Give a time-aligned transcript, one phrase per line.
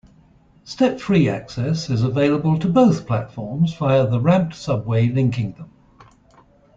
[0.63, 5.71] Step-free access is available to both platforms via the ramped subway linking them.